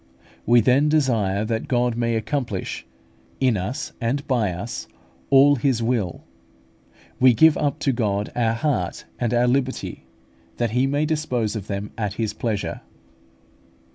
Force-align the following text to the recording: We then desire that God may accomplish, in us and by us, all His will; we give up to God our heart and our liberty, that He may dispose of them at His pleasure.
We 0.47 0.61
then 0.61 0.89
desire 0.89 1.45
that 1.45 1.67
God 1.67 1.95
may 1.95 2.15
accomplish, 2.15 2.87
in 3.39 3.55
us 3.55 3.93
and 4.01 4.27
by 4.27 4.51
us, 4.51 4.87
all 5.29 5.57
His 5.57 5.83
will; 5.83 6.23
we 7.19 7.35
give 7.35 7.55
up 7.55 7.77
to 7.81 7.91
God 7.91 8.31
our 8.35 8.53
heart 8.55 9.05
and 9.19 9.31
our 9.31 9.45
liberty, 9.47 10.07
that 10.57 10.71
He 10.71 10.87
may 10.87 11.05
dispose 11.05 11.55
of 11.55 11.67
them 11.67 11.91
at 11.99 12.13
His 12.15 12.33
pleasure. 12.33 12.81